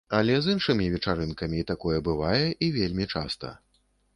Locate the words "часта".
3.17-3.57